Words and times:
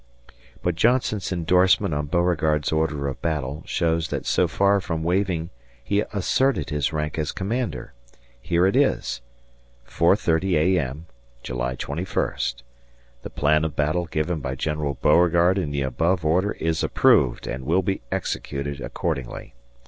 But 0.63 0.73
Johnston's 0.73 1.31
endorsement 1.31 1.93
on 1.93 2.07
Beauregard's 2.07 2.71
order 2.71 3.07
of 3.07 3.21
battle 3.21 3.61
shows 3.67 4.07
that 4.07 4.25
so 4.25 4.47
far 4.47 4.81
from 4.81 5.03
waiving 5.03 5.51
he 5.83 6.01
asserted 6.11 6.71
his 6.71 6.91
rank 6.91 7.19
as 7.19 7.31
commander. 7.31 7.93
Here 8.41 8.65
it 8.65 8.75
is: 8.75 9.21
4.30 9.87 10.57
A.M., 10.57 11.05
July 11.43 11.75
21st. 11.75 12.63
The 13.21 13.29
plan 13.29 13.63
of 13.63 13.75
battle 13.75 14.07
given 14.07 14.39
by 14.39 14.55
General 14.55 14.95
Beauregard 15.03 15.59
in 15.59 15.69
the 15.69 15.83
above 15.83 16.25
order 16.25 16.53
is 16.53 16.83
approved 16.83 17.45
and 17.45 17.63
will 17.63 17.83
be 17.83 18.01
executed 18.11 18.81
accordingly. 18.81 19.53